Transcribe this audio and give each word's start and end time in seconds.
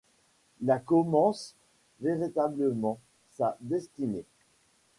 Là 0.61 0.79
commence 0.79 1.53
véritablement 2.01 2.99
sa 3.29 3.55
destinée. 3.61 4.25